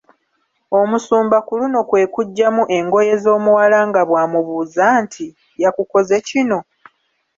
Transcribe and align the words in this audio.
Omusumba 0.79 1.37
ku 1.47 1.53
luno 1.59 1.79
kwe 1.89 2.01
kuggyamu 2.13 2.63
engoye 2.77 3.13
z’omuwala 3.23 3.77
nga 3.89 4.01
bw’amubuuza 4.09 4.85
nti, 5.01 5.25
“yakukoze 5.61 6.15
kino?" 6.27 6.59